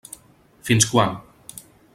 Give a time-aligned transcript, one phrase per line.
[0.69, 1.15] Fins quan?